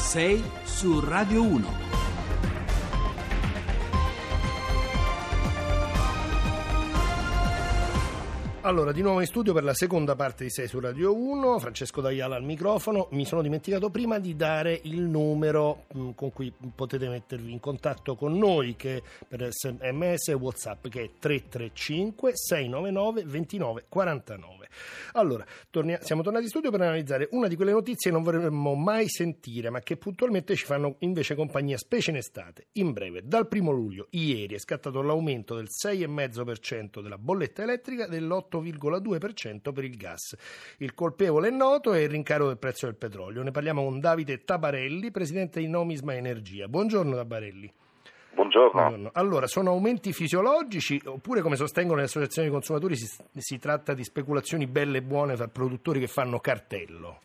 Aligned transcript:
6 0.00 0.42
su 0.64 0.98
Radio 0.98 1.42
1. 1.42 1.88
Allora, 8.62 8.90
di 8.92 9.02
nuovo 9.02 9.20
in 9.20 9.26
studio 9.26 9.52
per 9.52 9.62
la 9.62 9.72
seconda 9.72 10.16
parte 10.16 10.44
di 10.44 10.50
6 10.50 10.66
su 10.66 10.80
Radio 10.80 11.14
1, 11.14 11.58
Francesco 11.60 12.00
D'Aiala 12.00 12.34
al 12.34 12.42
microfono. 12.42 13.06
Mi 13.12 13.24
sono 13.24 13.40
dimenticato 13.40 13.90
prima 13.90 14.18
di 14.18 14.34
dare 14.34 14.80
il 14.84 15.02
numero 15.02 15.84
mh, 15.92 16.10
con 16.16 16.32
cui 16.32 16.52
potete 16.74 17.08
mettervi 17.08 17.52
in 17.52 17.60
contatto 17.60 18.16
con 18.16 18.36
noi, 18.36 18.74
che 18.74 19.02
per 19.28 19.48
sms 19.52 20.28
e 20.28 20.32
whatsapp, 20.32 20.88
che 20.88 21.02
è 21.02 21.10
335 21.18 22.32
699 22.34 23.22
2949. 23.22 24.59
Allora, 25.12 25.44
tornia- 25.70 26.00
siamo 26.02 26.22
tornati 26.22 26.44
in 26.44 26.50
studio 26.50 26.70
per 26.70 26.80
analizzare 26.82 27.28
una 27.32 27.48
di 27.48 27.56
quelle 27.56 27.72
notizie 27.72 28.10
che 28.10 28.16
non 28.16 28.24
vorremmo 28.24 28.74
mai 28.74 29.08
sentire, 29.08 29.70
ma 29.70 29.80
che 29.80 29.96
puntualmente 29.96 30.54
ci 30.54 30.64
fanno 30.64 30.96
invece 31.00 31.34
compagnia, 31.34 31.76
specie 31.76 32.10
in 32.10 32.16
estate. 32.16 32.68
In 32.72 32.92
breve, 32.92 33.22
dal 33.24 33.48
primo 33.48 33.70
luglio, 33.70 34.06
ieri, 34.10 34.54
è 34.54 34.58
scattato 34.58 35.02
l'aumento 35.02 35.54
del 35.54 35.68
6,5% 35.68 37.00
della 37.00 37.18
bolletta 37.18 37.62
elettrica 37.62 38.06
dell'8 38.06 38.48
8,2% 38.50 39.72
per 39.72 39.84
il 39.84 39.96
gas. 39.96 40.36
Il 40.78 40.94
colpevole 40.94 41.48
è 41.48 41.50
noto 41.50 41.92
è 41.92 42.00
il 42.00 42.08
rincaro 42.08 42.46
del 42.46 42.58
prezzo 42.58 42.86
del 42.86 42.96
petrolio. 42.96 43.42
Ne 43.42 43.50
parliamo 43.50 43.84
con 43.84 44.00
Davide 44.00 44.44
Tabarelli, 44.44 45.10
presidente 45.10 45.60
di 45.60 45.68
Nomisma 45.68 46.14
Energia. 46.14 46.68
Buongiorno 46.68 47.14
Tabarelli. 47.14 47.72
Buongiorno. 48.32 48.70
Buongiorno. 48.70 49.10
Allora, 49.14 49.46
sono 49.46 49.70
aumenti 49.70 50.12
fisiologici 50.12 51.00
oppure, 51.04 51.40
come 51.40 51.56
sostengono 51.56 51.98
le 51.98 52.04
associazioni 52.04 52.48
di 52.48 52.54
consumatori, 52.54 52.96
si, 52.96 53.06
si 53.36 53.58
tratta 53.58 53.94
di 53.94 54.04
speculazioni 54.04 54.66
belle 54.66 54.98
e 54.98 55.02
buone 55.02 55.34
tra 55.34 55.48
produttori 55.48 56.00
che 56.00 56.06
fanno 56.06 56.38
cartello? 56.38 57.18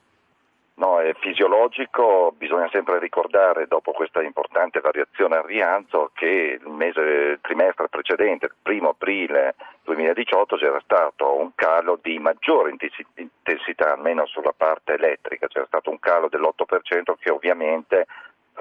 No, 0.78 1.00
è 1.00 1.14
fisiologico, 1.14 2.34
bisogna 2.36 2.68
sempre 2.70 3.00
ricordare 3.00 3.66
dopo 3.66 3.94
questa 3.94 4.22
importante 4.22 4.82
variazione 4.82 5.38
al 5.38 5.46
rialzo 5.46 6.12
che 6.14 6.60
il 6.62 6.70
mese 6.70 7.00
il 7.00 7.40
trimestre 7.40 7.88
precedente, 7.88 8.48
il 8.48 8.56
primo 8.62 8.90
aprile 8.90 9.56
2018, 9.84 10.58
c'era 10.58 10.82
stato 10.84 11.40
un 11.40 11.52
calo 11.56 11.98
di 12.02 12.20
maggiore 12.20 12.76
intensità, 13.16 13.94
almeno 13.94 14.26
sulla 14.26 14.54
parte 14.56 14.96
elettrica, 14.96 15.48
c'era 15.48 15.66
stato 15.66 15.92
un 15.92 16.00
calo 16.00 16.28
dell'8% 16.28 17.14
che 17.20 17.32
ovviamente 17.32 18.08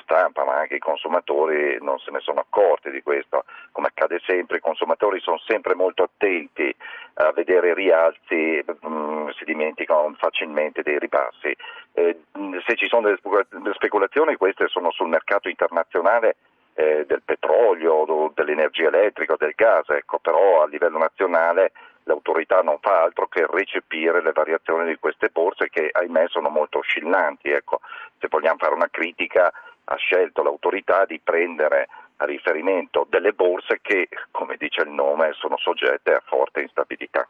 stampa 0.03 0.45
ma 0.45 0.56
anche 0.56 0.77
i 0.77 0.81
consumatori 0.81 1.78
non 1.81 1.98
se 1.98 2.11
ne 2.11 2.20
sono 2.20 2.41
accorti 2.41 2.91
di 2.91 3.03
questo, 3.03 3.45
come 3.73 3.89
accade 3.89 4.20
sempre, 4.25 4.59
i 4.59 4.61
consumatori 4.61 5.20
sono 5.20 5.39
sempre 5.47 5.75
molto 5.75 6.03
attenti 6.03 6.75
a 7.14 7.33
vedere 7.33 7.75
rialzi, 7.75 8.64
mh, 8.64 8.89
mm, 8.89 9.28
si 9.31 9.45
dimenticano 9.45 10.14
facilmente 10.19 10.83
dei 10.83 10.98
ribassi. 10.98 11.55
Eh, 11.92 12.19
se 12.67 12.75
ci 12.77 12.89
sono 12.89 13.03
delle 13.03 13.75
speculazioni 13.75 14.36
queste 14.36 14.69
sono 14.69 14.91
sul 14.91 15.09
mercato 15.09 15.48
internazionale 15.48 16.36
eh, 16.75 17.05
del 17.06 17.23
petrolio, 17.25 18.33
dell'energia 18.34 18.89
elettrica, 18.89 19.36
del 19.39 19.53
gas, 19.55 19.89
ecco, 19.91 20.19
però 20.19 20.62
a 20.62 20.67
livello 20.67 20.98
nazionale 20.98 21.73
l'autorità 22.05 22.61
non 22.61 22.79
fa 22.81 23.03
altro 23.03 23.27
che 23.29 23.47
recepire 23.48 24.23
le 24.23 24.33
variazioni 24.33 24.86
di 24.86 24.98
queste 24.98 25.31
borse 25.31 25.69
che 25.70 25.89
ahimè 25.91 26.27
sono 26.29 26.48
molto 26.48 26.79
oscillanti. 26.79 27.51
Ecco. 27.51 27.81
Se 28.19 28.29
vogliamo 28.29 28.58
fare 28.58 28.75
una 28.75 28.89
critica 28.91 29.53
ha 29.85 29.97
scelto 29.97 30.43
l'autorità 30.43 31.05
di 31.05 31.21
prendere 31.23 31.89
a 32.17 32.25
riferimento 32.25 33.07
delle 33.09 33.33
borse 33.33 33.81
che, 33.83 34.09
come 34.31 34.57
dice 34.57 34.83
il 34.83 34.91
nome, 34.91 35.33
sono 35.33 35.57
soggette 35.59 36.13
a 36.13 36.23
forte 36.25 36.63
instabilità. 36.63 37.29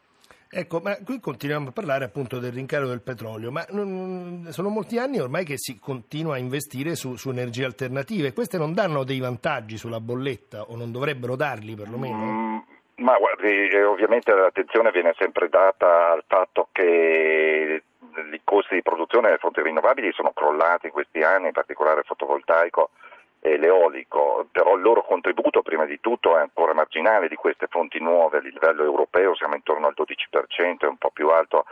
Ecco, 0.56 0.78
ma 0.78 0.96
qui 1.04 1.18
continuiamo 1.18 1.70
a 1.70 1.72
parlare 1.72 2.04
appunto 2.04 2.38
del 2.38 2.52
rincaro 2.52 2.86
del 2.86 3.02
petrolio, 3.02 3.50
ma 3.50 3.66
non, 3.70 4.46
sono 4.50 4.68
molti 4.68 4.98
anni 4.98 5.18
ormai 5.18 5.44
che 5.44 5.58
si 5.58 5.80
continua 5.80 6.34
a 6.34 6.38
investire 6.38 6.94
su, 6.94 7.16
su, 7.16 7.30
energie 7.30 7.64
alternative. 7.64 8.32
Queste 8.32 8.56
non 8.56 8.72
danno 8.72 9.02
dei 9.02 9.18
vantaggi 9.18 9.76
sulla 9.76 9.98
bolletta 9.98 10.62
o 10.62 10.76
non 10.76 10.92
dovrebbero 10.92 11.34
darli 11.34 11.74
perlomeno? 11.74 12.16
Mm, 12.16 12.58
ma 12.98 13.16
guardi, 13.16 13.66
eh, 13.66 13.82
ovviamente 13.82 14.32
l'attenzione 14.32 14.92
viene 14.92 15.12
sempre 15.18 15.48
data 15.48 16.12
al 16.12 16.22
fatto 16.24 16.68
che 16.70 17.82
i 18.32 18.40
costi 18.44 18.74
di 18.74 18.82
produzione 18.82 19.26
delle 19.26 19.38
fonti 19.38 19.62
rinnovabili 19.62 20.12
sono 20.12 20.32
crollati 20.32 20.86
in 20.86 20.92
questi 20.92 21.22
anni, 21.22 21.46
in 21.46 21.52
particolare 21.52 22.00
il 22.00 22.06
fotovoltaico 22.06 22.90
e 23.40 23.58
l'eolico, 23.58 24.46
però 24.50 24.74
il 24.74 24.82
loro 24.82 25.02
contributo 25.02 25.60
prima 25.60 25.84
di 25.84 26.00
tutto 26.00 26.36
è 26.36 26.40
ancora 26.40 26.72
marginale 26.72 27.28
di 27.28 27.34
queste 27.34 27.66
fonti 27.68 28.00
nuove 28.00 28.38
a 28.38 28.40
livello 28.40 28.82
europeo, 28.84 29.34
siamo 29.34 29.54
intorno 29.54 29.86
al 29.86 29.94
12%, 29.94 30.78
è 30.78 30.86
un 30.86 30.96
po' 30.96 31.10
più 31.10 31.28
alto 31.28 31.66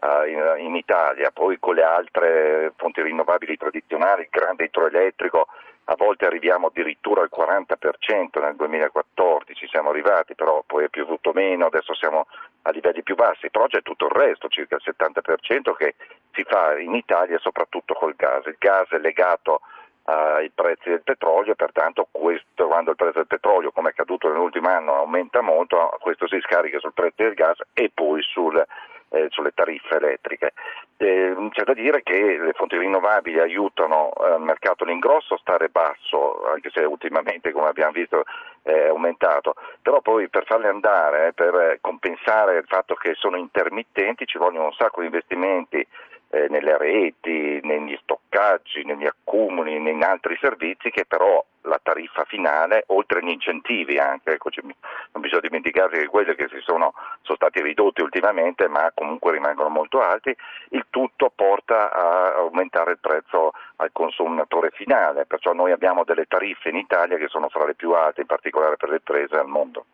uh, 0.00 0.26
in, 0.26 0.66
in, 0.66 0.74
Italia, 0.74 1.30
poi 1.30 1.58
con 1.60 1.76
le 1.76 1.84
altre 1.84 2.72
fonti 2.76 3.02
rinnovabili 3.02 3.56
tradizionali, 3.56 4.22
il 4.22 4.28
grande 4.30 4.64
idroelettrico, 4.64 5.46
a 5.84 5.94
volte 5.96 6.26
arriviamo 6.26 6.68
addirittura 6.68 7.22
al 7.22 7.30
40% 7.34 8.40
nel 8.40 8.54
2014, 8.56 9.66
siamo 9.68 9.90
arrivati, 9.90 10.34
però 10.34 10.62
poi 10.64 10.84
è 10.84 10.88
piovuto 10.88 11.32
meno, 11.32 11.66
adesso 11.66 11.94
siamo 11.94 12.26
a 12.62 12.70
livelli 12.70 13.02
più 13.02 13.16
bassi, 13.16 13.50
però 13.50 13.66
c'è 13.66 13.82
tutto 13.82 14.06
il 14.06 14.12
resto, 14.12 14.48
circa 14.48 14.76
il 14.76 14.82
70% 14.84 15.74
che 15.76 15.94
si 16.32 16.44
fa 16.44 16.78
in 16.78 16.94
Italia 16.94 17.38
soprattutto 17.38 17.94
col 17.94 18.14
gas. 18.14 18.46
Il 18.46 18.56
gas 18.58 18.88
è 18.90 18.98
legato 18.98 19.60
ai 20.04 20.50
prezzi 20.50 20.88
del 20.88 21.02
petrolio, 21.02 21.54
pertanto 21.54 22.08
questo, 22.10 22.66
quando 22.66 22.90
il 22.90 22.96
prezzo 22.96 23.18
del 23.18 23.26
petrolio, 23.26 23.72
come 23.72 23.88
è 23.88 23.90
accaduto 23.92 24.28
nell'ultimo 24.28 24.68
anno, 24.68 24.94
aumenta 24.94 25.40
molto, 25.40 25.96
questo 26.00 26.26
si 26.28 26.40
scarica 26.40 26.78
sul 26.78 26.92
prezzo 26.92 27.22
del 27.22 27.34
gas 27.34 27.58
e 27.72 27.90
poi 27.92 28.22
sul, 28.22 28.64
eh, 29.12 29.26
sulle 29.30 29.52
tariffe 29.54 29.96
elettriche. 29.96 30.52
Eh, 30.96 31.34
c'è 31.50 31.64
da 31.64 31.74
dire 31.74 32.02
che 32.02 32.38
le 32.38 32.52
fonti 32.52 32.78
rinnovabili 32.78 33.38
aiutano 33.38 34.12
eh, 34.12 34.34
il 34.34 34.42
mercato 34.42 34.84
all'ingrosso 34.84 35.34
a 35.34 35.38
stare 35.38 35.68
basso, 35.68 36.44
anche 36.46 36.70
se 36.72 36.80
ultimamente, 36.84 37.52
come 37.52 37.68
abbiamo 37.68 37.92
visto, 37.92 38.24
è 38.62 38.88
aumentato, 38.88 39.54
però 39.82 40.00
poi 40.00 40.28
per 40.28 40.44
farle 40.46 40.68
andare, 40.68 41.32
per 41.32 41.78
compensare 41.80 42.58
il 42.58 42.64
fatto 42.66 42.94
che 42.94 43.14
sono 43.14 43.36
intermittenti, 43.36 44.26
ci 44.26 44.38
vogliono 44.38 44.66
un 44.66 44.72
sacco 44.72 45.00
di 45.00 45.06
investimenti 45.06 45.86
eh, 46.32 46.48
nelle 46.48 46.78
reti, 46.78 47.60
negli 47.62 47.96
stoccaggi, 48.02 48.84
negli 48.84 49.04
accumuli, 49.04 49.76
in 49.76 50.02
altri 50.02 50.38
servizi 50.40 50.90
che 50.90 51.04
però 51.04 51.44
la 51.62 51.78
tariffa 51.80 52.24
finale, 52.24 52.84
oltre 52.86 53.18
agli 53.18 53.28
incentivi 53.28 53.98
anche, 53.98 54.32
ecco, 54.32 54.48
non 54.62 55.20
bisogna 55.20 55.42
dimenticare 55.42 55.98
che 55.98 56.06
quelli 56.06 56.34
che 56.34 56.48
si 56.48 56.58
sono, 56.60 56.94
sono, 57.20 57.36
stati 57.36 57.60
ridotti 57.60 58.00
ultimamente 58.00 58.66
ma 58.66 58.90
comunque 58.94 59.32
rimangono 59.32 59.68
molto 59.68 60.00
alti, 60.00 60.34
il 60.70 60.86
tutto 60.88 61.30
porta 61.34 61.92
a 61.92 62.34
aumentare 62.36 62.92
il 62.92 62.98
prezzo 62.98 63.52
al 63.76 63.90
consumatore 63.92 64.70
finale, 64.70 65.26
perciò 65.26 65.52
noi 65.52 65.70
abbiamo 65.70 66.02
delle 66.02 66.24
tariffe 66.24 66.70
in 66.70 66.76
Italia 66.76 67.18
che 67.18 67.28
sono 67.28 67.50
fra 67.50 67.66
le 67.66 67.74
più 67.74 67.92
alte, 67.92 68.22
in 68.22 68.26
particolare 68.26 68.76
per 68.76 68.88
le 68.88 68.96
imprese 68.96 69.36
al 69.36 69.48
mondo. 69.48 69.84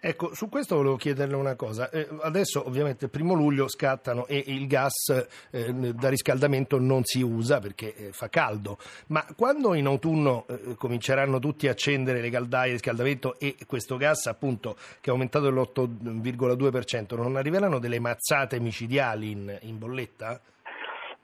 Ecco, 0.00 0.32
su 0.32 0.48
questo 0.48 0.76
volevo 0.76 0.96
chiederle 0.96 1.34
una 1.34 1.56
cosa. 1.56 1.90
Eh, 1.90 2.08
adesso 2.20 2.64
ovviamente 2.64 3.06
il 3.06 3.10
primo 3.10 3.34
luglio 3.34 3.66
scattano 3.68 4.26
e 4.26 4.42
il 4.46 4.68
gas 4.68 5.26
eh, 5.50 5.72
da 5.72 6.08
riscaldamento 6.08 6.78
non 6.78 7.02
si 7.04 7.20
usa 7.20 7.58
perché 7.58 7.94
eh, 7.94 8.12
fa 8.12 8.28
caldo, 8.28 8.78
ma 9.08 9.26
quando 9.36 9.74
in 9.74 9.86
autunno 9.86 10.46
eh, 10.46 10.74
cominceranno 10.76 11.40
tutti 11.40 11.66
a 11.66 11.72
accendere 11.72 12.20
le 12.20 12.30
caldaie 12.30 12.66
di 12.66 12.72
riscaldamento 12.74 13.38
e 13.40 13.56
questo 13.66 13.96
gas 13.96 14.26
appunto 14.26 14.76
che 15.00 15.10
è 15.10 15.12
aumentato 15.12 15.50
dell'8,2% 15.50 17.16
non 17.16 17.36
arriveranno 17.36 17.80
delle 17.80 17.98
mazzate 17.98 18.60
micidiali 18.60 19.32
in, 19.32 19.58
in 19.62 19.78
bolletta? 19.78 20.40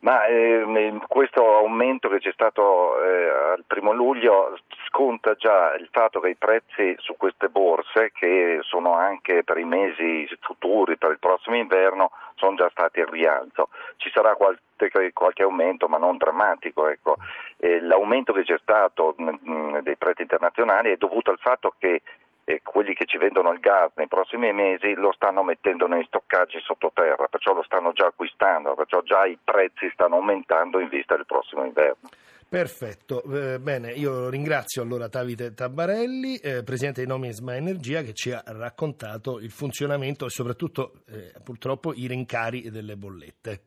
Ma 0.04 0.26
eh, 0.26 1.00
questo 1.08 1.56
aumento 1.56 2.10
che 2.10 2.18
c'è 2.18 2.32
stato 2.32 3.02
eh, 3.02 3.28
al 3.54 3.64
primo 3.66 3.92
luglio 3.92 4.58
sconta 4.88 5.34
già 5.34 5.74
il 5.76 5.88
fatto 5.90 6.20
che 6.20 6.28
i 6.28 6.36
prezzi 6.36 6.94
su 6.98 7.16
queste 7.16 7.48
borse, 7.48 8.12
che 8.12 8.58
sono 8.60 8.92
anche 8.92 9.44
per 9.44 9.56
i 9.56 9.64
mesi 9.64 10.28
futuri, 10.40 10.98
per 10.98 11.12
il 11.12 11.18
prossimo 11.18 11.56
inverno, 11.56 12.10
sono 12.34 12.54
già 12.54 12.68
stati 12.68 13.00
al 13.00 13.06
rialzo. 13.06 13.70
Ci 13.96 14.10
sarà 14.12 14.34
qualche, 14.34 15.12
qualche 15.14 15.42
aumento, 15.42 15.88
ma 15.88 15.96
non 15.96 16.18
drammatico. 16.18 16.86
Ecco. 16.86 17.16
Eh, 17.56 17.80
l'aumento 17.80 18.34
che 18.34 18.44
c'è 18.44 18.58
stato 18.60 19.14
mh, 19.16 19.38
mh, 19.40 19.80
dei 19.80 19.96
prezzi 19.96 20.20
internazionali 20.20 20.90
è 20.90 20.98
dovuto 20.98 21.30
al 21.30 21.38
fatto 21.38 21.72
che 21.78 22.02
e 22.44 22.60
quelli 22.62 22.94
che 22.94 23.06
ci 23.06 23.18
vendono 23.18 23.52
il 23.52 23.60
gas 23.60 23.90
nei 23.96 24.08
prossimi 24.08 24.52
mesi 24.52 24.94
lo 24.94 25.12
stanno 25.12 25.42
mettendo 25.42 25.86
nei 25.86 26.04
stoccaggi 26.04 26.60
sottoterra, 26.60 27.26
perciò 27.28 27.54
lo 27.54 27.62
stanno 27.62 27.92
già 27.92 28.06
acquistando, 28.06 28.74
perciò 28.74 29.02
già 29.02 29.24
i 29.26 29.38
prezzi 29.42 29.90
stanno 29.92 30.16
aumentando 30.16 30.80
in 30.80 30.88
vista 30.88 31.16
del 31.16 31.26
prossimo 31.26 31.64
inverno. 31.64 32.08
Perfetto, 32.48 33.22
eh, 33.24 33.58
bene, 33.58 33.90
io 33.92 34.28
ringrazio 34.28 34.82
allora 34.82 35.08
Davide 35.08 35.54
Tabarelli, 35.54 36.36
eh, 36.36 36.62
presidente 36.62 37.00
di 37.00 37.08
Nomisma 37.08 37.56
Energia, 37.56 38.02
che 38.02 38.12
ci 38.12 38.30
ha 38.30 38.42
raccontato 38.46 39.40
il 39.40 39.50
funzionamento 39.50 40.26
e 40.26 40.30
soprattutto 40.30 40.92
eh, 41.08 41.32
purtroppo 41.42 41.92
i 41.94 42.06
rincari 42.06 42.70
delle 42.70 42.94
bollette. 42.96 43.62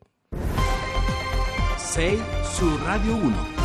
6 1.76 2.16
su 2.42 2.82
Radio 2.82 3.14
1. 3.14 3.57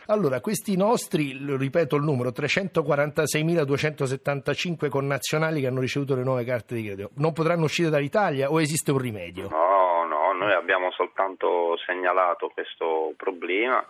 Allora, 0.07 0.41
questi 0.41 0.75
nostri, 0.75 1.37
ripeto 1.39 1.95
il 1.95 2.03
numero, 2.03 2.31
346.275 2.31 4.89
connazionali 4.89 5.61
che 5.61 5.67
hanno 5.67 5.79
ricevuto 5.79 6.15
le 6.15 6.23
nuove 6.23 6.43
carte 6.43 6.73
di 6.75 6.83
credito, 6.83 7.11
non 7.17 7.33
potranno 7.33 7.65
uscire 7.65 7.89
dall'Italia 7.89 8.51
o 8.51 8.59
esiste 8.59 8.89
un 8.91 8.97
rimedio? 8.97 9.47
No, 9.49 10.07
no, 10.09 10.33
noi 10.33 10.53
abbiamo 10.53 10.89
soltanto 10.91 11.77
segnalato 11.85 12.49
questo 12.49 13.13
problema 13.15 13.85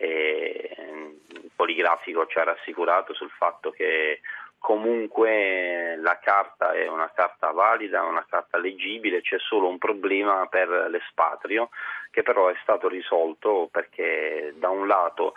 e 0.00 0.74
il 1.28 1.50
poligrafico 1.54 2.26
ci 2.26 2.38
ha 2.38 2.44
rassicurato 2.44 3.14
sul 3.14 3.30
fatto 3.30 3.72
che 3.72 4.20
comunque 4.58 5.96
la 5.96 6.18
carta 6.20 6.72
è 6.72 6.86
una 6.88 7.10
carta 7.12 7.50
valida, 7.50 8.04
una 8.04 8.24
carta 8.28 8.58
leggibile, 8.58 9.20
c'è 9.20 9.38
solo 9.38 9.68
un 9.68 9.78
problema 9.78 10.46
per 10.46 10.68
l'espatrio 10.88 11.70
che 12.10 12.22
però 12.22 12.48
è 12.48 12.54
stato 12.62 12.88
risolto 12.88 13.68
perché 13.70 14.54
da 14.56 14.68
un 14.68 14.86
lato 14.86 15.34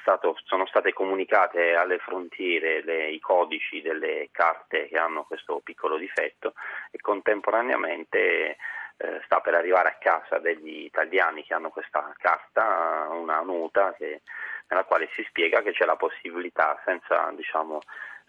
stato, 0.00 0.36
sono 0.44 0.66
state 0.66 0.92
comunicate 0.92 1.74
alle 1.74 1.98
frontiere 1.98 2.82
le, 2.84 3.08
i 3.08 3.18
codici 3.18 3.80
delle 3.80 4.28
carte 4.30 4.88
che 4.88 4.98
hanno 4.98 5.24
questo 5.24 5.60
piccolo 5.64 5.96
difetto 5.96 6.54
e 6.90 6.98
contemporaneamente 7.00 8.56
eh, 8.96 9.20
sta 9.24 9.40
per 9.40 9.54
arrivare 9.54 9.88
a 9.88 9.96
casa 9.98 10.38
degli 10.38 10.84
italiani 10.84 11.44
che 11.44 11.54
hanno 11.54 11.70
questa 11.70 12.14
carta, 12.18 13.08
una 13.10 13.40
nota 13.40 13.94
che, 13.96 14.22
nella 14.68 14.84
quale 14.84 15.08
si 15.12 15.24
spiega 15.28 15.62
che 15.62 15.72
c'è 15.72 15.84
la 15.84 15.96
possibilità, 15.96 16.80
senza 16.84 17.30
diciamo, 17.34 17.80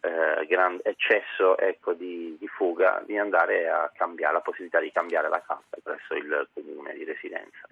eh, 0.01 0.45
gran 0.47 0.79
eccesso 0.83 1.57
ecco, 1.57 1.93
di, 1.93 2.35
di, 2.39 2.47
fuga, 2.47 3.01
di 3.05 3.17
andare 3.17 3.69
a 3.69 3.91
cambiare, 3.95 4.33
la 4.33 4.41
possibilità 4.41 4.79
di 4.79 4.91
cambiare 4.91 5.29
la 5.29 5.41
carta 5.45 5.77
presso 5.81 6.13
il 6.15 6.47
comune 6.53 6.93
di 6.93 7.05
residenza. 7.05 7.67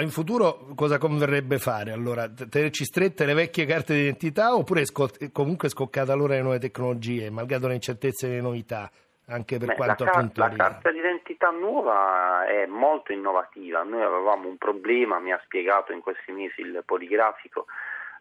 In 0.00 0.10
futuro 0.10 0.68
cosa 0.76 0.98
converrebbe 0.98 1.58
fare? 1.58 1.90
Allora, 1.90 2.28
tenerci 2.28 2.84
strette 2.84 3.24
le 3.24 3.34
vecchie 3.34 3.66
carte 3.66 3.94
d'identità 3.94 4.54
oppure 4.54 4.84
sco- 4.84 5.10
comunque 5.32 5.68
scoccata 5.68 6.14
l'ora 6.14 6.34
le 6.34 6.42
nuove 6.42 6.60
tecnologie, 6.60 7.28
malgrado 7.30 7.66
le 7.66 7.74
incertezze 7.74 8.28
e 8.28 8.30
le 8.30 8.40
novità? 8.40 8.88
Anche 9.26 9.58
per 9.58 9.68
Beh, 9.68 9.74
quanto 9.74 10.04
la, 10.04 10.10
appunto 10.10 10.40
la 10.40 10.50
carta 10.50 10.90
d'identità 10.90 11.50
nuova 11.50 12.46
è 12.46 12.66
molto 12.66 13.12
innovativa. 13.12 13.82
Noi 13.82 14.02
avevamo 14.02 14.48
un 14.48 14.58
problema, 14.58 15.18
mi 15.18 15.32
ha 15.32 15.40
spiegato 15.44 15.92
in 15.92 16.00
questi 16.00 16.32
mesi 16.32 16.60
il 16.60 16.82
poligrafico, 16.84 17.66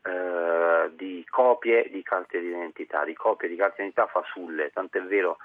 eh, 0.03 0.91
di 0.95 1.25
copie 1.29 1.89
di 1.89 2.01
carte 2.03 2.39
d'identità, 2.39 3.03
di 3.03 3.13
copie 3.13 3.50
di 3.50 3.55
carte 3.55 3.77
d'identità 3.77 4.07
fasulle, 4.07 4.71
tant'è 4.71 5.01
vero 5.01 5.38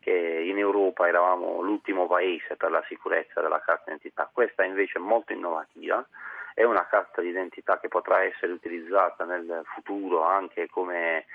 che 0.00 0.12
in 0.12 0.58
Europa 0.58 1.08
eravamo 1.08 1.60
l'ultimo 1.60 2.06
paese 2.06 2.56
per 2.56 2.70
la 2.70 2.84
sicurezza 2.86 3.40
della 3.40 3.60
carta 3.60 3.84
d'identità. 3.86 4.30
Questa 4.32 4.64
invece 4.64 4.98
è 4.98 5.00
molto 5.02 5.32
innovativa, 5.32 6.06
è 6.54 6.62
una 6.62 6.86
carta 6.86 7.20
d'identità 7.20 7.78
che 7.78 7.88
potrà 7.88 8.22
essere 8.22 8.52
utilizzata 8.52 9.24
nel 9.24 9.62
futuro 9.74 10.22
anche 10.22 10.68
come 10.68 11.26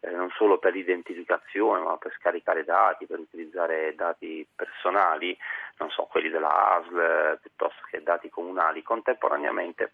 eh, 0.00 0.10
non 0.10 0.30
solo 0.30 0.58
per 0.58 0.72
l'identificazione, 0.72 1.82
ma 1.82 1.96
per 1.96 2.12
scaricare 2.18 2.64
dati, 2.64 3.06
per 3.06 3.18
utilizzare 3.18 3.94
dati 3.94 4.46
personali, 4.54 5.36
non 5.78 5.90
so, 5.90 6.04
quelli 6.04 6.30
della 6.30 6.76
ASL 6.76 7.38
piuttosto 7.40 7.82
che 7.90 8.02
dati 8.02 8.28
comunali. 8.28 8.82
Contemporaneamente 8.82 9.92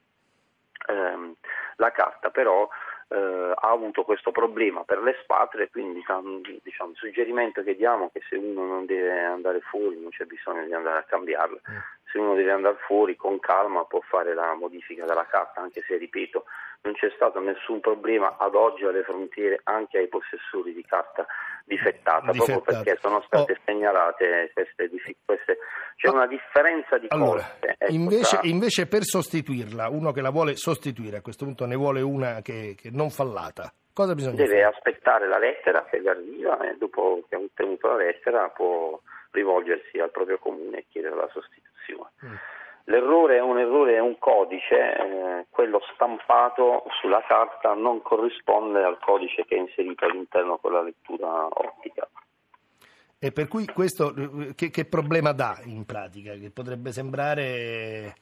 ehm, 0.88 1.35
la 1.76 1.91
carta 1.91 2.31
però 2.31 2.69
eh, 3.08 3.53
ha 3.55 3.70
avuto 3.70 4.05
questo 4.05 4.32
problema 4.32 4.82
per 4.85 5.00
l'espatrio 5.00 5.69
quindi 5.70 6.00
diciamo, 6.00 6.41
diciamo, 6.62 6.91
il 6.91 6.97
suggerimento 6.97 7.62
che 7.62 7.76
diamo 7.76 8.06
è 8.06 8.11
che 8.12 8.25
se 8.29 8.37
uno 8.37 8.64
non 8.64 8.87
deve 8.87 9.20
andare 9.20 9.61
fuori 9.61 10.00
non 10.00 10.11
c'è 10.11 10.25
bisogno 10.25 10.64
di 10.64 10.73
andare 10.73 10.99
a 10.99 11.05
cambiarla, 11.05 11.61
mm. 11.70 11.76
Se 12.11 12.19
uno 12.19 12.35
deve 12.35 12.53
andare 12.53 12.76
fuori 12.87 13.17
con 13.17 13.38
calma 13.41 13.85
può 13.85 14.00
fare 14.00 14.35
la 14.35 14.55
modifica 14.55 15.05
della 15.05 15.26
carta, 15.26 15.61
anche 15.61 15.82
se 15.87 15.97
ripeto 15.97 16.44
non 16.82 16.94
c'è 16.94 17.11
stato 17.17 17.41
nessun 17.41 17.81
problema 17.81 18.37
ad 18.38 18.55
oggi 18.55 18.85
alle 18.85 19.03
frontiere 19.03 19.61
anche 19.64 19.99
ai 19.99 20.06
possessori 20.06 20.73
di 20.73 20.85
carta 20.85 21.26
difettata, 21.64 22.31
difettata. 22.31 22.32
proprio 22.32 22.61
perché 22.61 22.99
sono 23.00 23.20
state 23.26 23.53
oh. 23.53 23.56
segnalate 23.64 24.53
queste, 24.55 24.88
queste 25.25 25.58
c'è 25.97 26.08
una 26.08 26.26
differenza 26.26 26.97
di 26.99 27.06
allora, 27.08 27.43
coste. 27.43 27.75
Ecco, 27.79 27.93
invece, 27.93 28.38
tra... 28.38 28.49
invece, 28.49 28.87
per 28.87 29.03
sostituirla, 29.03 29.88
uno 29.88 30.12
che 30.12 30.20
la 30.20 30.31
vuole 30.31 30.55
sostituire, 30.55 31.17
a 31.17 31.23
questo 31.23 31.44
punto 31.44 31.67
ne 31.67 31.75
vuole 31.75 32.00
una 32.03 32.41
che, 32.41 32.76
che 32.79 32.91
non 32.93 33.11
fallata, 33.11 33.73
cosa 33.93 34.14
bisogna 34.14 34.37
Deve 34.37 34.62
fare? 34.62 34.75
aspettare 34.76 35.26
la 35.26 35.38
lettera 35.38 35.85
che 35.91 36.00
gli 36.00 36.08
arriva 36.08 36.61
e 36.61 36.76
dopo 36.76 37.25
che 37.29 37.35
ha 37.35 37.38
ottenuto 37.41 37.88
la 37.88 37.97
lettera 37.97 38.49
può 38.50 39.00
rivolgersi 39.32 39.99
al 39.99 40.12
proprio 40.12 40.38
comune 40.38 40.79
e 40.79 40.85
chiedere 40.88 41.17
la 41.17 41.29
sostituzione. 41.32 41.65
Mm. 41.94 42.34
L'errore 42.88 43.36
è 43.36 43.40
un 43.40 43.58
errore, 43.58 43.94
è 43.96 44.00
un 44.00 44.16
codice, 44.18 44.76
eh, 44.76 45.46
quello 45.50 45.80
stampato 45.94 46.84
sulla 47.00 47.20
carta 47.26 47.74
non 47.74 48.00
corrisponde 48.00 48.84
al 48.84 48.98
codice 49.00 49.44
che 49.44 49.56
è 49.56 49.58
inserito 49.58 50.04
all'interno 50.04 50.58
con 50.58 50.72
la 50.72 50.82
lettura 50.82 51.48
ottica. 51.50 52.08
E 53.18 53.32
per 53.32 53.48
cui 53.48 53.66
questo 53.66 54.14
che, 54.54 54.70
che, 54.70 54.84
problema 54.84 55.32
dà 55.32 55.58
in 55.64 55.84
pratica? 55.84 56.34
Che 56.34 56.50
potrebbe 56.50 56.92
sembrare 56.92 58.14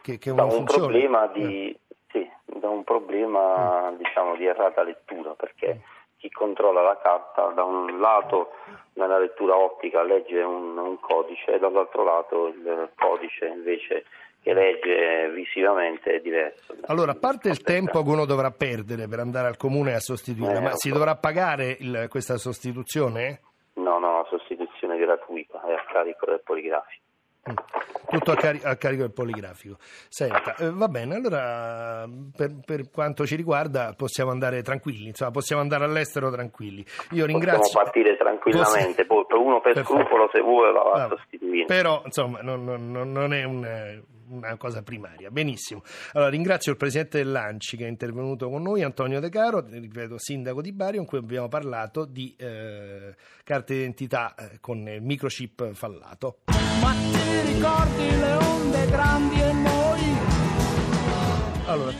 che, 0.00 0.18
che 0.18 0.32
non 0.32 0.48
da 0.48 0.54
un? 0.54 0.64
Problema 0.64 1.26
di, 1.26 1.70
eh. 1.70 1.78
sì, 2.10 2.30
da 2.44 2.70
un 2.70 2.84
problema 2.84 3.90
mm. 3.90 3.96
diciamo, 3.96 4.36
di 4.36 4.46
errata 4.46 4.82
lettura, 4.82 5.34
perché 5.34 5.74
mm. 5.74 5.95
Chi 6.18 6.30
controlla 6.30 6.82
la 6.82 6.98
carta 7.02 7.52
da 7.54 7.64
un 7.64 8.00
lato 8.00 8.52
nella 8.94 9.18
lettura 9.18 9.56
ottica 9.56 10.02
legge 10.02 10.40
un, 10.40 10.76
un 10.76 10.98
codice 11.00 11.54
e 11.54 11.58
dall'altro 11.58 12.04
lato 12.04 12.46
il 12.48 12.90
codice 12.96 13.46
invece 13.46 14.04
che 14.46 14.54
legge 14.54 15.28
visivamente 15.30 16.14
è 16.14 16.20
diverso. 16.20 16.76
Allora, 16.86 17.10
a 17.10 17.16
parte 17.16 17.48
il 17.48 17.62
tempo 17.62 18.04
che 18.04 18.08
uno 18.08 18.24
dovrà 18.26 18.52
perdere 18.52 19.08
per 19.08 19.18
andare 19.18 19.48
al 19.48 19.56
comune 19.56 19.94
a 19.94 19.98
sostituire, 19.98 20.58
eh, 20.58 20.60
ma 20.60 20.70
si 20.74 20.88
dovrà 20.90 21.16
pagare 21.16 21.76
il, 21.80 22.06
questa 22.08 22.36
sostituzione? 22.36 23.40
No, 23.74 23.98
no, 23.98 24.18
la 24.18 24.26
sostituzione 24.28 24.98
gratuita 24.98 25.60
è 25.66 25.72
a 25.72 25.84
carico 25.90 26.26
del 26.26 26.42
poligrafico. 26.44 27.05
Mm. 27.50 27.54
Tutto 28.08 28.30
a, 28.30 28.36
cari- 28.36 28.60
a, 28.62 28.76
carico 28.76 29.02
del 29.02 29.12
poligrafico. 29.12 29.76
Senta, 30.08 30.54
eh, 30.56 30.70
va 30.70 30.86
bene, 30.88 31.16
allora 31.16 32.08
per, 32.36 32.54
per, 32.64 32.90
quanto 32.90 33.26
ci 33.26 33.34
riguarda 33.34 33.94
possiamo 33.96 34.30
andare 34.30 34.62
tranquilli, 34.62 35.08
insomma, 35.08 35.32
possiamo 35.32 35.60
andare 35.60 35.84
all'estero 35.84 36.30
tranquilli. 36.30 36.84
Io 37.10 37.26
ringrazio. 37.26 37.62
Possiamo 37.62 37.84
partire 37.84 38.16
tranquillamente, 38.16 39.06
Poss- 39.06 39.26
poi 39.26 39.40
uno 39.40 39.60
per 39.60 39.72
Perfetto. 39.74 39.98
scrupolo 39.98 40.30
se 40.32 40.40
vuole 40.40 40.72
la 40.72 40.82
va 40.82 41.04
a 41.04 41.08
sostituire. 41.08 41.64
Però 41.64 42.02
insomma 42.04 42.40
non, 42.42 42.64
non, 42.64 43.10
non 43.12 43.32
è 43.32 43.42
un 43.42 44.04
una 44.28 44.56
cosa 44.56 44.82
primaria. 44.82 45.30
Benissimo. 45.30 45.82
Allora 46.12 46.30
ringrazio 46.30 46.72
il 46.72 46.78
presidente 46.78 47.18
dell'ANCI 47.18 47.76
che 47.76 47.84
è 47.84 47.88
intervenuto 47.88 48.48
con 48.48 48.62
noi, 48.62 48.82
Antonio 48.82 49.20
De 49.20 49.28
Caro, 49.28 49.64
ripeto, 49.68 50.18
sindaco 50.18 50.60
di 50.60 50.72
Bari, 50.72 50.96
con 50.96 51.06
cui 51.06 51.18
abbiamo 51.18 51.48
parlato 51.48 52.04
di 52.04 52.34
eh, 52.38 53.14
carte 53.44 53.74
d'identità 53.74 54.34
eh, 54.34 54.58
con 54.60 54.82
microchip 55.00 55.72
fallato. 55.72 56.38
Ma 56.86 56.92
ti 56.92 57.40
ricordi 57.52 58.16
le 58.16 58.34
onde 58.34 58.86
grandi 58.86 59.40
e 59.40 59.52
noi? 59.52 60.35
Allora, 61.68 61.90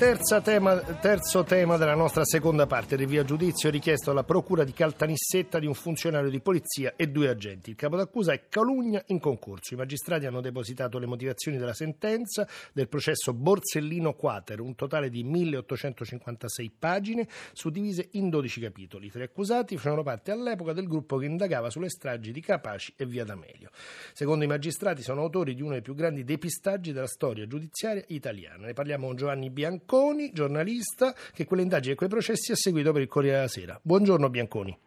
tema, 0.42 0.76
terzo 0.76 1.42
tema 1.42 1.76
della 1.76 1.96
nostra 1.96 2.25
seconda 2.25 2.66
parte, 2.66 2.94
rinvio 2.94 3.25
giudizio 3.25 3.68
richiesto 3.68 4.12
alla 4.12 4.23
procura 4.23 4.62
di 4.62 4.73
Caltanissetta 4.73 5.58
di 5.58 5.66
un 5.66 5.75
funzionario 5.75 6.30
di 6.30 6.40
polizia 6.40 6.94
e 6.94 7.08
due 7.08 7.28
agenti. 7.28 7.70
Il 7.70 7.76
capo 7.76 7.96
d'accusa 7.96 8.32
è 8.32 8.46
calunnia 8.49 9.02
in 9.08 9.18
concorso. 9.18 9.75
I 9.75 9.76
magistrati 9.76 10.25
hanno 10.25 10.40
depositato 10.40 11.00
le 11.00 11.06
motivazioni 11.06 11.58
della 11.58 11.75
sentenza 11.75 12.46
del 12.73 12.87
processo 12.87 13.35
Borsellino 13.35 14.14
Quater, 14.14 14.61
un 14.61 14.76
totale 14.76 15.11
di 15.11 15.25
1856 15.25 16.73
pagine 16.78 17.26
suddivise 17.52 18.11
in 18.12 18.30
12 18.30 18.61
capitoli. 18.61 19.06
I 19.06 19.11
tre 19.11 19.25
accusati 19.25 19.76
facevano 19.76 20.04
parte 20.04 20.30
all'epoca 20.30 20.75
del 20.75 20.87
gruppo 20.87 21.16
che 21.16 21.26
indagava 21.26 21.70
sulle 21.70 21.90
stragi 21.90 22.30
di 22.30 22.40
Capaci 22.40 22.94
e 22.96 23.04
Via 23.04 23.25
D'Amelio. 23.25 23.70
Secondo 24.12 24.44
i 24.44 24.49
magistrati 24.49 25.02
sono 25.02 25.23
autori 25.23 25.56
di 25.56 25.62
uno 25.62 25.73
dei 25.73 25.82
più 25.82 25.96
grandi 25.96 26.23
depistaggi 26.23 26.92
della 26.92 27.08
storia 27.08 27.49
giudiziaria 27.49 28.04
italiana. 28.06 28.66
Ne 28.66 28.73
parliamo 28.73 29.06
con 29.06 29.16
Giovanni 29.16 29.54
Bianconi, 29.56 30.32
giornalista, 30.34 31.14
che 31.32 31.46
quelle 31.46 31.62
indagini 31.62 31.94
e 31.94 31.96
quei 31.96 32.10
processi 32.10 32.52
ha 32.52 32.56
seguito 32.56 32.92
per 32.92 33.00
il 33.00 33.08
Corriere 33.08 33.36
della 33.36 33.48
Sera. 33.48 33.80
Buongiorno 33.82 34.28
Bianconi. 34.28 34.78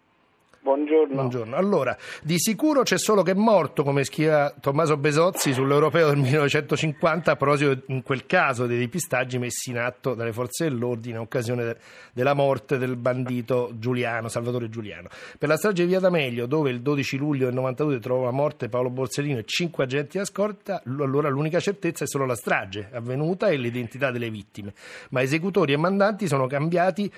Buongiorno. 0.61 1.13
Buongiorno. 1.15 1.55
Allora, 1.55 1.97
di 2.21 2.37
sicuro 2.37 2.83
c'è 2.83 2.97
solo 2.97 3.23
che 3.23 3.31
è 3.31 3.33
morto, 3.33 3.83
come 3.83 4.03
scriveva 4.03 4.53
Tommaso 4.59 4.97
Besozzi 4.97 5.53
sull'Europeo 5.53 6.07
del 6.09 6.17
1950, 6.17 7.31
a 7.31 7.35
proposito 7.37 7.83
in 7.87 8.03
quel 8.03 8.25
caso 8.25 8.65
dei 8.67 8.77
depistaggi 8.77 9.37
messi 9.37 9.69
in 9.69 9.77
atto 9.77 10.13
dalle 10.13 10.33
forze 10.33 10.65
dell'ordine 10.65 11.15
in 11.15 11.21
occasione 11.21 11.63
de- 11.63 11.77
della 12.11 12.33
morte 12.33 12.77
del 12.77 12.97
bandito 12.97 13.71
Giuliano, 13.75 14.27
Salvatore 14.27 14.67
Giuliano. 14.69 15.07
Per 15.37 15.47
la 15.47 15.55
strage 15.55 15.83
di 15.83 15.87
Via 15.87 16.01
D'Amelio, 16.01 16.45
dove 16.45 16.69
il 16.71 16.81
12 16.81 17.15
luglio 17.17 17.45
del 17.45 17.53
92 17.53 17.99
trovò 17.99 18.25
la 18.25 18.31
morte 18.31 18.67
Paolo 18.67 18.89
Borsellino 18.89 19.39
e 19.39 19.45
cinque 19.45 19.85
agenti 19.85 20.19
a 20.19 20.25
scorta, 20.25 20.81
l- 20.83 21.01
allora 21.01 21.29
l'unica 21.29 21.61
certezza 21.61 22.03
è 22.03 22.07
solo 22.07 22.25
la 22.25 22.35
strage 22.35 22.89
avvenuta 22.91 23.47
e 23.47 23.55
l'identità 23.55 24.11
delle 24.11 24.29
vittime. 24.29 24.73
Ma 25.11 25.21
esecutori 25.21 25.71
e 25.71 25.77
mandanti 25.77 26.27
sono 26.27 26.47
cambiati 26.47 27.09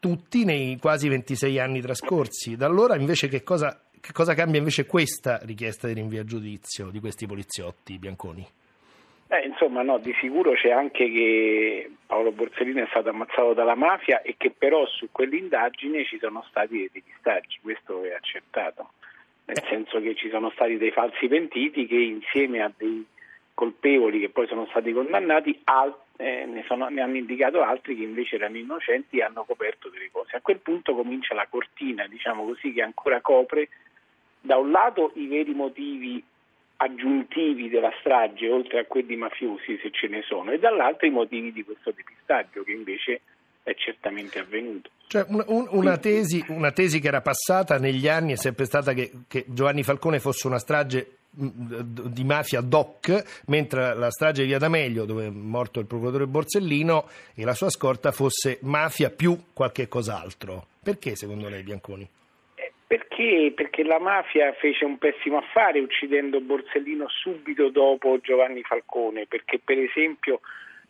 tutti 0.00 0.44
nei 0.44 0.78
quasi 0.78 1.08
26 1.08 1.58
anni 1.58 1.80
trascorsi. 1.80 2.56
Da 2.56 2.66
allora 2.66 2.96
invece 2.96 3.28
che 3.28 3.42
cosa, 3.42 3.80
che 4.00 4.12
cosa 4.12 4.34
cambia 4.34 4.58
invece 4.58 4.86
questa 4.86 5.38
richiesta 5.42 5.86
di 5.86 5.94
rinvio 5.94 6.20
a 6.20 6.24
giudizio 6.24 6.90
di 6.90 7.00
questi 7.00 7.26
poliziotti 7.26 7.98
bianconi? 7.98 8.46
Eh, 9.28 9.44
insomma, 9.44 9.82
no, 9.82 9.98
di 9.98 10.14
sicuro 10.20 10.52
c'è 10.52 10.70
anche 10.70 11.10
che 11.10 11.90
Paolo 12.06 12.30
Borsellino 12.30 12.84
è 12.84 12.86
stato 12.88 13.08
ammazzato 13.08 13.54
dalla 13.54 13.74
mafia 13.74 14.22
e 14.22 14.36
che 14.36 14.52
però 14.56 14.86
su 14.86 15.08
quell'indagine 15.10 16.04
ci 16.04 16.18
sono 16.20 16.44
stati 16.48 16.76
dei 16.76 16.90
depistaggi, 16.92 17.58
questo 17.60 18.04
è 18.04 18.12
accertato, 18.12 18.90
nel 19.46 19.64
senso 19.68 20.00
che 20.00 20.14
ci 20.14 20.28
sono 20.30 20.50
stati 20.50 20.76
dei 20.76 20.92
falsi 20.92 21.26
pentiti 21.26 21.86
che 21.86 21.96
insieme 21.96 22.62
a 22.62 22.70
dei 22.76 23.04
colpevoli 23.52 24.20
che 24.20 24.28
poi 24.28 24.46
sono 24.46 24.66
stati 24.66 24.92
condannati 24.92 25.60
al, 25.64 25.92
eh, 26.16 26.46
ne, 26.46 26.64
sono, 26.66 26.88
ne, 26.88 27.00
hanno 27.00 27.16
indicato 27.16 27.62
altri 27.62 27.96
che 27.96 28.02
invece 28.02 28.36
erano 28.36 28.56
innocenti 28.56 29.18
e 29.18 29.22
hanno 29.22 29.44
coperto 29.44 29.88
delle 29.88 30.10
cose. 30.10 30.36
A 30.36 30.40
quel 30.40 30.58
punto 30.58 30.94
comincia 30.94 31.34
la 31.34 31.46
cortina, 31.48 32.06
diciamo 32.06 32.44
così, 32.44 32.72
che 32.72 32.82
ancora 32.82 33.20
copre 33.20 33.68
da 34.40 34.56
un 34.56 34.70
lato 34.70 35.12
i 35.14 35.26
veri 35.26 35.52
motivi 35.52 36.22
aggiuntivi 36.78 37.68
della 37.68 37.92
strage, 38.00 38.48
oltre 38.50 38.80
a 38.80 38.84
quelli 38.84 39.16
mafiosi 39.16 39.78
se 39.80 39.90
ce 39.90 40.08
ne 40.08 40.22
sono, 40.22 40.52
e 40.52 40.58
dall'altro 40.58 41.06
i 41.06 41.10
motivi 41.10 41.52
di 41.52 41.64
questo 41.64 41.90
depistaggio 41.90 42.62
che 42.62 42.72
invece 42.72 43.20
è 43.62 43.74
certamente 43.74 44.38
avvenuto. 44.38 44.90
Cioè 45.08 45.24
un, 45.28 45.42
un, 45.46 45.66
una, 45.70 45.98
tesi, 45.98 46.44
una, 46.48 46.72
tesi, 46.72 47.00
che 47.00 47.08
era 47.08 47.20
passata 47.20 47.78
negli 47.78 48.08
anni 48.08 48.32
è 48.32 48.36
sempre 48.36 48.64
stata 48.64 48.92
che, 48.92 49.10
che 49.28 49.44
Giovanni 49.48 49.82
Falcone 49.82 50.20
fosse 50.20 50.46
una 50.46 50.58
strage 50.58 51.18
di 51.36 52.24
mafia 52.24 52.62
DOC, 52.62 53.42
mentre 53.46 53.94
la 53.94 54.10
strage 54.10 54.42
di 54.42 54.48
Via 54.48 54.58
D'Amelio, 54.58 55.04
dove 55.04 55.26
è 55.26 55.30
morto 55.30 55.80
il 55.80 55.86
procuratore 55.86 56.26
Borsellino, 56.26 57.08
e 57.34 57.44
la 57.44 57.52
sua 57.52 57.68
scorta 57.68 58.10
fosse 58.10 58.58
mafia 58.62 59.10
più 59.10 59.36
qualche 59.52 59.86
cos'altro. 59.86 60.66
Perché 60.82 61.14
secondo 61.14 61.48
lei 61.48 61.62
Bianconi? 61.62 62.08
Eh, 62.54 62.72
perché? 62.86 63.52
Perché 63.54 63.82
la 63.82 64.00
mafia 64.00 64.52
fece 64.54 64.84
un 64.84 64.96
pessimo 64.96 65.38
affare 65.38 65.80
uccidendo 65.80 66.40
Borsellino 66.40 67.06
subito 67.08 67.68
dopo 67.68 68.18
Giovanni 68.22 68.62
Falcone, 68.62 69.26
perché 69.26 69.60
per 69.62 69.78
esempio 69.78 70.40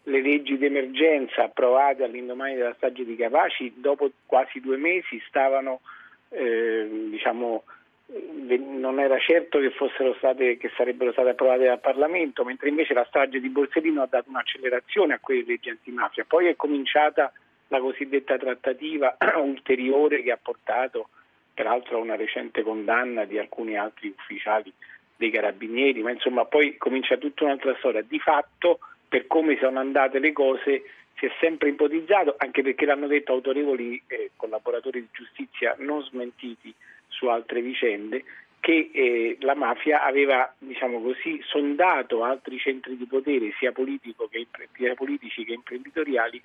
le 0.05 0.23
leggi 0.23 0.57
d'emergenza 0.57 1.45
approvate 1.45 2.05
all'indomani 2.05 2.55
della 2.55 2.75
strage 2.77 3.05
di 3.05 3.17
Capaci, 3.17 3.73
dopo 3.77 4.09
quasi 4.25 4.61
due 4.61 4.77
mesi 4.77 5.21
stavano 5.27 5.81
eh, 6.29 7.09
diciamo, 7.11 7.65
non 8.09 9.01
era 9.01 9.19
certo 9.19 9.59
che, 9.59 9.73
state, 10.19 10.57
che, 10.57 10.71
sarebbero 10.77 11.13
state 11.13 11.31
approvate 11.31 11.65
dal 11.65 11.81
Parlamento, 11.81 12.45
mentre 12.45 12.69
invece 12.69 12.95
la 12.95 13.05
strage 13.05 13.41
di 13.41 13.49
Borsellino 13.49 14.03
ha 14.03 14.07
dato 14.09 14.29
un'accelerazione 14.29 15.15
a 15.15 15.19
quelle 15.19 15.45
leggi 15.45 15.71
antimafia. 15.71 16.25
Poi 16.27 16.47
è 16.47 16.57
cominciata 16.57 17.33
la 17.69 17.81
cosiddetta 17.81 18.39
trattativa 18.39 19.17
ulteriore 19.43 20.23
che 20.23 20.31
ha 20.31 20.39
portato 20.41 21.09
peraltro 21.53 21.97
a 21.97 22.01
una 22.01 22.17
recente 22.17 22.63
condanna 22.63 23.25
di 23.25 23.39
alcuni 23.39 23.77
altri 23.77 24.15
ufficiali 24.17 24.73
dei 25.17 25.31
carabinieri, 25.31 26.03
ma 26.03 26.11
insomma 26.11 26.45
poi 26.45 26.77
comincia 26.77 27.17
tutta 27.17 27.45
un'altra 27.45 27.75
storia. 27.79 28.03
Di 28.03 28.21
fatto, 28.21 28.79
per 29.09 29.27
come 29.27 29.57
sono 29.59 29.81
andate 29.81 30.19
le 30.19 30.33
cose, 30.33 30.85
si 31.17 31.27
è 31.27 31.31
sempre 31.41 31.71
ipotizzato, 31.71 32.35
anche 32.37 32.63
perché 32.63 32.85
l'hanno 32.85 33.07
detto 33.07 33.33
autorevoli 33.33 34.01
eh, 34.07 34.33
collaboratori 34.37 35.01
di 35.01 35.09
giustizia 35.11 35.75
non 35.79 36.03
smentiti, 36.03 36.73
su 37.17 37.27
altre 37.27 37.63
vicende, 37.63 38.25
che 38.61 38.91
eh, 38.93 39.37
la 39.41 39.55
mafia 39.55 40.05
aveva 40.05 40.53
diciamo 40.59 41.01
così, 41.01 41.41
sondato 41.45 42.25
altri 42.25 42.59
centri 42.59 42.97
di 42.97 43.07
potere 43.07 43.53
sia, 43.59 43.73
che, 43.73 44.47
sia 44.75 44.95
politici 44.95 45.45
che 45.45 45.53
imprenditoriali 45.53 46.43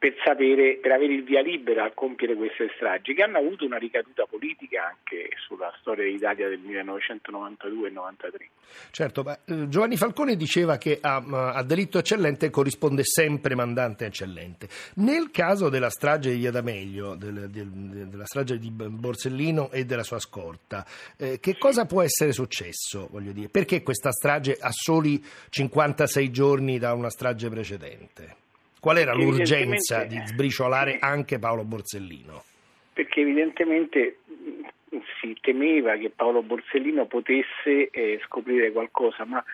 per, 0.00 0.14
sapere, 0.24 0.78
per 0.80 0.92
avere 0.92 1.12
il 1.12 1.24
via 1.24 1.42
libera 1.42 1.84
a 1.84 1.90
compiere 1.92 2.34
queste 2.34 2.70
stragi, 2.74 3.12
che 3.12 3.22
hanno 3.22 3.36
avuto 3.36 3.66
una 3.66 3.76
ricaduta 3.76 4.24
politica 4.24 4.86
anche 4.86 5.28
sulla 5.46 5.70
storia 5.78 6.10
d'Italia 6.10 6.48
del 6.48 6.58
1992 6.58 7.88
e 7.88 7.90
93. 7.90 8.48
Certo, 8.92 9.22
ma 9.22 9.38
eh, 9.44 9.68
Giovanni 9.68 9.98
Falcone 9.98 10.36
diceva 10.36 10.78
che 10.78 11.00
a, 11.02 11.16
a, 11.52 11.62
delitto 11.64 11.98
eccellente 11.98 12.48
corrisponde 12.48 13.04
sempre 13.04 13.54
mandante 13.54 14.06
eccellente. 14.06 14.68
Nel 14.94 15.30
caso 15.30 15.68
della 15.68 15.90
strage 15.90 16.30
di 16.30 16.38
Via 16.38 16.50
D'Amelio, 16.50 17.14
del, 17.14 17.50
del, 17.50 17.68
della 17.68 18.24
strage 18.24 18.58
di 18.58 18.70
Borsellino 18.70 19.70
e 19.70 19.84
della 19.84 20.02
sua 20.02 20.18
scorta, 20.18 20.82
eh, 21.18 21.38
che 21.40 21.58
cosa 21.58 21.84
può 21.84 22.00
essere 22.00 22.32
successo? 22.32 23.06
Voglio 23.10 23.32
dire? 23.32 23.50
Perché 23.50 23.82
questa 23.82 24.12
strage 24.12 24.56
ha 24.58 24.70
soli 24.72 25.22
56 25.50 26.30
giorni 26.30 26.78
da 26.78 26.94
una 26.94 27.10
strage 27.10 27.50
precedente? 27.50 28.48
Qual 28.80 28.96
era 28.96 29.12
l'urgenza 29.12 30.04
di 30.04 30.18
sbriciolare 30.24 30.98
anche 31.00 31.38
Paolo 31.38 31.64
Borsellino? 31.64 32.42
Perché 32.94 33.20
evidentemente 33.20 34.20
si 35.20 35.36
temeva 35.40 35.96
che 35.96 36.10
Paolo 36.10 36.42
Borsellino 36.42 37.04
potesse 37.04 37.90
eh, 37.90 38.18
scoprire 38.24 38.72
qualcosa, 38.72 39.24
ma 39.26 39.44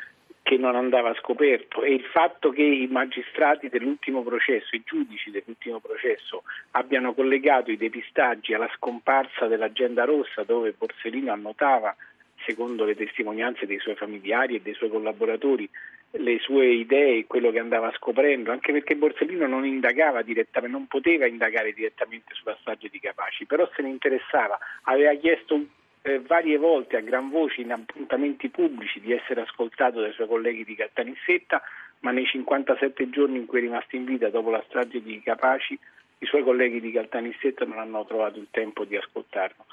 che 0.42 0.56
non 0.56 0.76
andava 0.76 1.12
scoperto 1.14 1.83
e 1.83 1.92
il 1.92 2.04
fatto 2.04 2.50
che 2.50 2.62
i 2.62 2.87
magistrati 2.87 3.68
dell'ultimo 3.68 4.23
processo, 4.23 4.76
i 4.76 4.83
giudici 4.87 5.33
dell'ultimo 5.33 5.80
processo 5.80 6.45
abbiano 6.73 7.14
collegato 7.14 7.73
i 7.73 7.76
depistaggi 7.76 8.54
alla 8.54 8.71
scomparsa 8.76 9.49
dell'agenda 9.49 10.04
rossa 10.04 10.45
dove 10.45 10.73
Borsellino 10.78 11.33
annotava, 11.33 11.97
secondo 12.46 12.84
le 12.84 12.94
testimonianze 12.94 13.66
dei 13.66 13.78
suoi 13.78 13.96
familiari 13.96 14.54
e 14.56 14.60
dei 14.60 14.74
suoi 14.74 14.88
collaboratori, 14.88 15.68
le 16.12 16.38
sue 16.38 16.66
idee, 16.68 17.26
quello 17.26 17.50
che 17.50 17.58
andava 17.58 17.92
scoprendo, 17.96 18.52
anche 18.52 18.72
perché 18.72 18.94
Borsellino 18.96 19.46
non 19.46 19.66
indagava 19.66 20.22
direttamente, 20.22 20.76
non 20.76 20.86
poteva 20.86 21.26
indagare 21.26 21.72
direttamente 21.72 22.32
sulla 22.34 22.56
strage 22.60 22.88
di 22.88 23.00
Capaci, 23.00 23.44
però 23.44 23.68
se 23.74 23.82
ne 23.82 23.88
interessava, 23.88 24.58
aveva 24.84 25.14
chiesto 25.14 25.60
eh, 26.02 26.20
varie 26.20 26.56
volte 26.56 26.96
a 26.96 27.00
gran 27.00 27.28
voce 27.28 27.60
in 27.60 27.72
appuntamenti 27.72 28.48
pubblici 28.48 29.00
di 29.00 29.12
essere 29.12 29.40
ascoltato 29.42 30.00
dai 30.00 30.12
suoi 30.12 30.28
colleghi 30.28 30.64
di 30.64 30.76
Caltanissetta, 30.76 31.60
ma 32.00 32.12
nei 32.12 32.26
57 32.26 33.10
giorni 33.10 33.38
in 33.38 33.46
cui 33.46 33.58
è 33.58 33.62
rimasto 33.62 33.96
in 33.96 34.04
vita 34.04 34.30
dopo 34.30 34.50
la 34.50 34.62
strage 34.68 35.02
di 35.02 35.20
Capaci, 35.20 35.78
i 36.18 36.26
suoi 36.26 36.44
colleghi 36.44 36.80
di 36.80 36.92
Caltanissetta 36.92 37.64
non 37.64 37.78
hanno 37.78 38.04
trovato 38.06 38.38
il 38.38 38.46
tempo 38.50 38.84
di 38.84 38.96
ascoltarlo. 38.96 39.66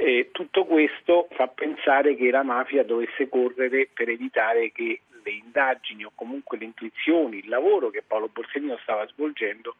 E 0.00 0.28
tutto 0.30 0.64
questo 0.64 1.26
fa 1.32 1.48
pensare 1.48 2.14
che 2.14 2.30
la 2.30 2.44
mafia 2.44 2.84
dovesse 2.84 3.28
correre 3.28 3.88
per 3.92 4.08
evitare 4.08 4.70
che 4.70 5.00
le 5.24 5.30
indagini 5.30 6.04
o 6.04 6.12
comunque 6.14 6.56
le 6.56 6.66
intuizioni, 6.66 7.38
il 7.38 7.48
lavoro 7.48 7.90
che 7.90 8.04
Paolo 8.06 8.28
Borsellino 8.28 8.78
stava 8.82 9.08
svolgendo 9.08 9.74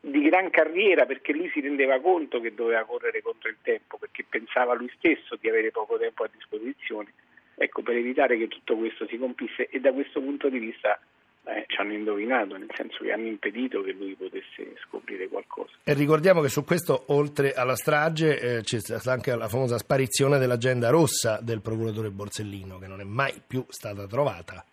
di 0.00 0.22
gran 0.22 0.50
carriera 0.50 1.06
perché 1.06 1.32
lui 1.32 1.48
si 1.50 1.60
rendeva 1.60 2.00
conto 2.00 2.40
che 2.40 2.54
doveva 2.54 2.84
correre 2.84 3.22
contro 3.22 3.50
il 3.50 3.58
tempo 3.62 3.98
perché 3.98 4.24
pensava 4.28 4.74
lui 4.74 4.90
stesso 4.96 5.36
di 5.38 5.48
avere 5.48 5.70
poco 5.70 5.96
tempo 5.96 6.24
a 6.24 6.30
disposizione 6.32 7.12
ecco 7.54 7.82
per 7.82 7.96
evitare 7.96 8.38
che 8.38 8.48
tutto 8.48 8.74
questo 8.76 9.06
si 9.06 9.18
compisse. 9.18 9.68
E 9.68 9.78
da 9.78 9.92
questo 9.92 10.20
punto 10.20 10.48
di 10.48 10.58
vista 10.58 10.98
eh, 11.44 11.64
ci 11.66 11.80
hanno 11.80 11.94
indovinato, 11.94 12.56
nel 12.56 12.70
senso 12.74 13.02
che 13.02 13.12
hanno 13.12 13.26
impedito 13.26 13.82
che 13.82 13.92
lui 13.92 14.14
potesse 14.14 14.74
scoprire 14.84 15.28
qualcosa. 15.28 15.70
E 15.84 15.94
ricordiamo 15.94 16.40
che 16.40 16.48
su 16.48 16.64
questo, 16.64 17.04
oltre 17.08 17.52
alla 17.52 17.76
strage, 17.76 18.38
eh, 18.40 18.60
c'è 18.62 18.78
stata 18.78 19.12
anche 19.12 19.34
la 19.34 19.48
famosa 19.48 19.78
sparizione 19.78 20.38
dell'agenda 20.38 20.90
rossa 20.90 21.38
del 21.42 21.60
procuratore 21.60 22.10
Borsellino, 22.10 22.78
che 22.78 22.86
non 22.86 23.00
è 23.00 23.04
mai 23.04 23.32
più 23.46 23.64
stata 23.68 24.06
trovata. 24.06 24.64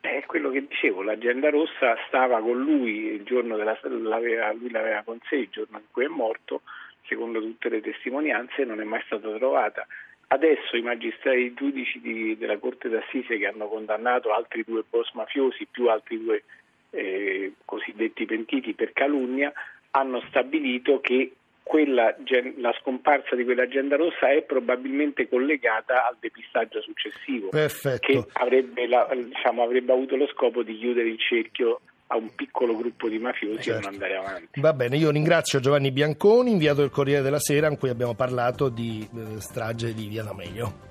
È 0.00 0.24
quello 0.26 0.50
che 0.50 0.66
dicevo, 0.66 1.02
l'agenda 1.02 1.50
rossa 1.50 1.94
stava 2.06 2.40
con 2.40 2.58
lui 2.58 3.12
il 3.12 3.24
giorno 3.24 3.56
della 3.56 3.78
l'aveva, 3.82 4.52
lui 4.52 4.70
l'aveva 4.70 5.02
con 5.02 5.18
sé 5.28 5.36
il 5.36 5.48
giorno 5.50 5.78
in 5.78 5.84
cui 5.90 6.04
è 6.04 6.08
morto, 6.08 6.62
secondo 7.06 7.40
tutte 7.40 7.68
le 7.68 7.82
testimonianze, 7.82 8.64
non 8.64 8.80
è 8.80 8.84
mai 8.84 9.02
stata 9.04 9.28
trovata. 9.36 9.86
Adesso 10.32 10.76
i 10.76 10.82
magistrati 10.82 11.38
i 11.38 11.54
giudici 11.54 12.00
di, 12.00 12.38
della 12.38 12.56
Corte 12.58 12.88
d'Assise 12.88 13.36
che 13.36 13.46
hanno 13.48 13.66
condannato 13.66 14.32
altri 14.32 14.62
due 14.64 14.84
boss 14.88 15.10
mafiosi 15.14 15.66
più 15.68 15.88
altri 15.88 16.22
due 16.22 16.44
eh, 16.90 17.54
cosiddetti 17.64 18.26
pentiti 18.26 18.74
per 18.74 18.92
calunnia 18.92 19.52
hanno 19.90 20.22
stabilito 20.28 21.00
che 21.00 21.32
quella, 21.64 22.14
la 22.58 22.72
scomparsa 22.80 23.34
di 23.34 23.44
quell'agenda 23.44 23.96
rossa 23.96 24.30
è 24.30 24.42
probabilmente 24.42 25.28
collegata 25.28 26.06
al 26.06 26.16
depistaggio 26.20 26.80
successivo 26.80 27.48
Perfetto. 27.48 28.06
che 28.06 28.24
avrebbe, 28.34 28.86
la, 28.86 29.08
diciamo, 29.12 29.62
avrebbe 29.62 29.92
avuto 29.92 30.14
lo 30.14 30.28
scopo 30.28 30.62
di 30.62 30.78
chiudere 30.78 31.08
il 31.08 31.18
cerchio 31.18 31.80
a 32.12 32.16
un 32.16 32.34
piccolo 32.34 32.76
gruppo 32.76 33.08
di 33.08 33.18
mafiosi 33.18 33.62
Certo. 33.62 33.86
a 33.86 33.90
non 33.90 33.92
andare 33.92 34.16
avanti. 34.16 34.60
Va 34.60 34.72
bene, 34.72 34.96
io 34.96 35.10
ringrazio 35.10 35.60
Giovanni 35.60 35.92
Bianconi, 35.92 36.50
inviato 36.50 36.80
del 36.80 36.90
Corriere 36.90 37.22
della 37.22 37.38
Sera, 37.38 37.68
in 37.68 37.78
cui 37.78 37.88
abbiamo 37.88 38.14
parlato 38.14 38.68
di 38.68 39.08
eh, 39.14 39.40
strage 39.40 39.94
di 39.94 40.08
Via 40.08 40.24
D'Amelio. 40.24 40.88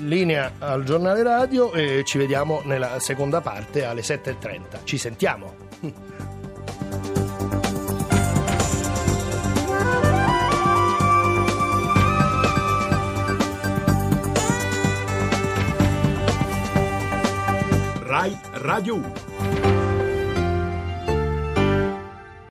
Linea 0.00 0.52
al 0.58 0.84
giornale 0.84 1.22
radio 1.22 1.72
e 1.72 2.02
ci 2.04 2.18
vediamo 2.18 2.62
nella 2.64 2.98
seconda 2.98 3.40
parte 3.40 3.84
alle 3.84 4.00
7.30. 4.00 4.84
Ci 4.84 4.98
sentiamo. 4.98 5.63
Rai 18.64 18.80
Radio 18.80 18.96
1. 18.96 19.73